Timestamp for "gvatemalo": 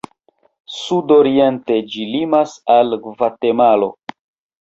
3.05-3.91